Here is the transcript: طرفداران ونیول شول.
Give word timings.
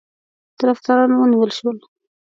طرفداران 0.59 1.11
ونیول 1.15 1.51
شول. 1.57 1.77